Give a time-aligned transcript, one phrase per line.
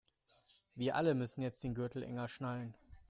[0.73, 2.73] Wir alle müssen jetzt den Gürtel enger schnallen.